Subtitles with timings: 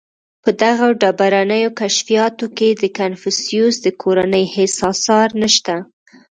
[0.43, 5.75] •په دغو ډبرینو کشفیاتو کې د کنفوسیوس د کورنۍ هېڅ آثار نهشته.